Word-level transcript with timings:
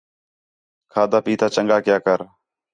کھادا 0.91 1.19
پِیتا 1.25 1.47
چنڳا 1.53 1.77
کیا 1.85 1.97
کر 2.05 2.19